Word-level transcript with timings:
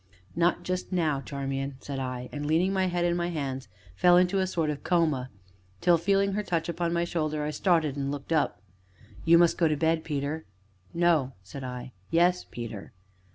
"Not 0.35 0.63
just 0.63 0.91
now, 0.91 1.21
Charmian," 1.21 1.75
said 1.79 1.99
I, 1.99 2.27
and 2.31 2.43
leaning 2.47 2.73
my 2.73 2.87
head 2.87 3.05
in 3.05 3.15
my 3.15 3.27
hands, 3.29 3.67
fell 3.93 4.17
into 4.17 4.39
a 4.39 4.47
sort 4.47 4.71
of 4.71 4.83
coma, 4.83 5.29
till, 5.79 5.99
feeling 5.99 6.33
her 6.33 6.41
touch 6.41 6.67
upon 6.67 6.91
my 6.91 7.03
shoulder, 7.03 7.43
I 7.43 7.51
started, 7.51 7.95
and 7.95 8.09
looked 8.11 8.33
up. 8.33 8.63
"You 9.25 9.37
must 9.37 9.59
go 9.59 9.67
to 9.67 9.77
bed, 9.77 10.03
Peter." 10.03 10.45
"No," 10.91 11.33
said 11.43 11.63
I. 11.63 11.91
"Yes, 12.09 12.43
Peter." 12.49 12.93